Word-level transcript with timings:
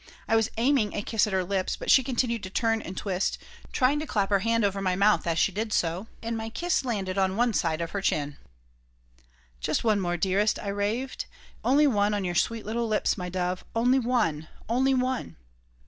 I 0.27 0.35
was 0.35 0.49
aiming 0.57 0.95
a 0.95 1.03
kiss 1.03 1.27
at 1.27 1.33
her 1.33 1.43
lips, 1.43 1.75
but 1.75 1.91
she 1.91 2.03
continued 2.03 2.41
to 2.41 2.49
turn 2.49 2.81
and 2.81 2.97
twist, 2.97 3.37
trying 3.71 3.99
to 3.99 4.07
clap 4.07 4.31
her 4.31 4.39
hand 4.39 4.65
over 4.65 4.81
my 4.81 4.95
mouth 4.95 5.27
as 5.27 5.37
she 5.37 5.51
did 5.51 5.71
so, 5.71 6.07
and 6.23 6.35
my 6.35 6.49
kiss 6.49 6.83
landed 6.83 7.19
on 7.19 7.35
one 7.35 7.53
side 7.53 7.81
of 7.81 7.91
her 7.91 8.01
chin 8.01 8.37
"Just 9.59 9.83
one 9.83 9.99
more, 9.99 10.17
dearest," 10.17 10.57
I 10.57 10.69
raved. 10.69 11.27
"Only 11.63 11.85
one 11.85 12.15
on 12.15 12.25
your 12.25 12.33
sweet 12.33 12.65
little 12.65 12.87
lips, 12.87 13.15
my 13.15 13.29
dove. 13.29 13.63
Only 13.75 13.99
one. 13.99 14.47
Only 14.67 14.95
one." 14.95 15.35